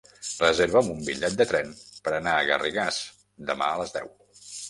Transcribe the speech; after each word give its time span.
Reserva'm 0.43 0.87
un 0.93 1.03
bitllet 1.09 1.35
de 1.41 1.45
tren 1.51 1.69
per 2.07 2.15
anar 2.19 2.33
a 2.37 2.47
Garrigàs 2.49 2.99
demà 3.51 3.71
a 3.75 3.79
les 3.85 3.97
deu. 3.99 4.13